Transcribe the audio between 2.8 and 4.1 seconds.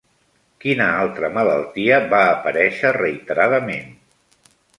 reiteradament?